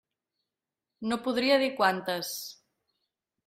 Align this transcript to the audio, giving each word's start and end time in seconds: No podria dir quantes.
No 1.11 1.21
podria 1.29 1.61
dir 1.67 1.69
quantes. 1.83 2.35